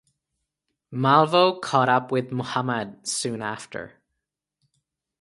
[0.91, 4.01] Malvo caught up with Muhammad soon after.